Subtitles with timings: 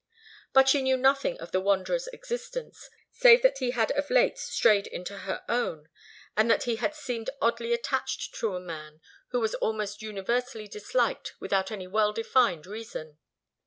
[0.51, 4.87] But she knew nothing of the wanderer's existence, save that he had of late strayed
[4.87, 5.89] into her own,
[6.35, 11.35] and that he had seemed oddly attached to a man who was almost universally disliked
[11.39, 13.19] without any well defined reason.